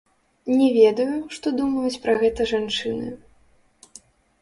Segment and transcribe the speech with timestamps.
[0.61, 3.15] Не ведаю, што думаюць пра гэта жанчыны.